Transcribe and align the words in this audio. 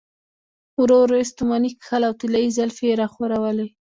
ورو 0.81 0.97
ورو 1.01 1.15
يې 1.19 1.29
ستوماني 1.31 1.69
کښله 1.81 2.05
او 2.09 2.13
طلايې 2.21 2.55
زلفې 2.57 2.85
يې 2.89 2.99
راخورولې. 3.01 3.67